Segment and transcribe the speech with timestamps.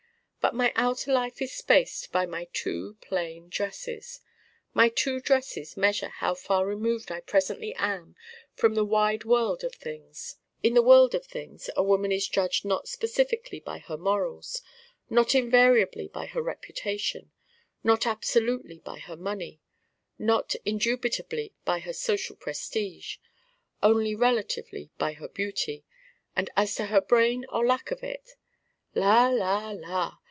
[0.43, 4.21] But my outer life is spaced by my Two plain Dresses.
[4.73, 8.15] My Two Dresses measure how far removed I presently am
[8.55, 10.37] from the wide world of things.
[10.63, 14.63] In the world of things a woman is judged not specifically by her morals:
[15.11, 17.29] not invariably by her reputation:
[17.83, 19.61] not absolutely by her money:
[20.17, 23.17] not indubitably by her social prestige:
[23.83, 25.85] only relatively by her beauty:
[26.35, 28.31] and as to her brain or lack of it
[28.95, 30.17] la la la!